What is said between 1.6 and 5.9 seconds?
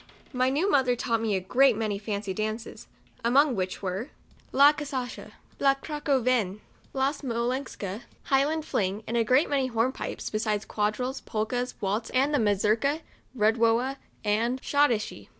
many fancy dances, among which were" La Cachuca,"" La